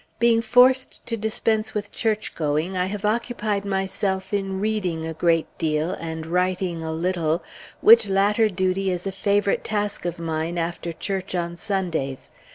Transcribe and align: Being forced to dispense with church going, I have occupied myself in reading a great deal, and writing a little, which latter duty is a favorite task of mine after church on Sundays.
Being 0.17 0.41
forced 0.41 1.05
to 1.05 1.15
dispense 1.15 1.75
with 1.75 1.91
church 1.91 2.33
going, 2.33 2.75
I 2.75 2.87
have 2.87 3.05
occupied 3.05 3.65
myself 3.65 4.33
in 4.33 4.59
reading 4.59 5.05
a 5.05 5.13
great 5.13 5.45
deal, 5.59 5.91
and 5.91 6.25
writing 6.25 6.81
a 6.83 6.91
little, 6.91 7.43
which 7.81 8.09
latter 8.09 8.49
duty 8.49 8.89
is 8.89 9.05
a 9.05 9.11
favorite 9.11 9.63
task 9.63 10.05
of 10.05 10.17
mine 10.17 10.57
after 10.57 10.91
church 10.91 11.35
on 11.35 11.55
Sundays. 11.55 12.31